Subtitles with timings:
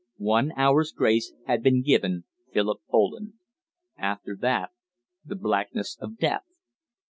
[0.17, 3.33] One hour's grace had been given Philip Poland.
[3.99, 4.71] After that,
[5.23, 6.41] the blackness of death.